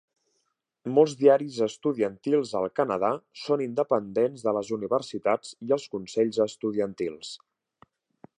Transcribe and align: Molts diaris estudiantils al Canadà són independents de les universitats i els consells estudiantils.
Molts 0.93 1.11
diaris 1.17 1.57
estudiantils 1.65 2.53
al 2.61 2.65
Canadà 2.79 3.11
són 3.43 3.63
independents 3.67 4.47
de 4.49 4.55
les 4.59 4.73
universitats 4.81 5.53
i 5.69 5.77
els 5.79 5.87
consells 5.97 6.45
estudiantils. 6.49 7.37